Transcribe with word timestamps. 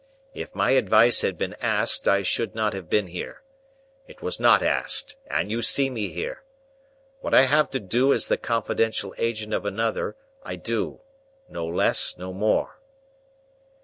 If 0.33 0.55
my 0.55 0.71
advice 0.71 1.21
had 1.21 1.37
been 1.37 1.55
asked, 1.61 2.07
I 2.07 2.23
should 2.23 2.55
not 2.55 2.73
have 2.73 2.89
been 2.89 3.05
here. 3.05 3.43
It 4.07 4.19
was 4.23 4.39
not 4.39 4.63
asked, 4.63 5.15
and 5.27 5.51
you 5.51 5.61
see 5.61 5.91
me 5.91 6.07
here. 6.07 6.41
What 7.19 7.35
I 7.35 7.43
have 7.43 7.69
to 7.69 7.79
do 7.79 8.11
as 8.11 8.27
the 8.27 8.35
confidential 8.37 9.13
agent 9.19 9.53
of 9.53 9.63
another, 9.63 10.15
I 10.41 10.55
do. 10.55 11.01
No 11.47 11.67
less, 11.67 12.17
no 12.17 12.33
more." 12.33 12.79